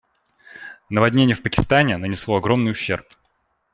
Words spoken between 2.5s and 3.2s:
ущерб.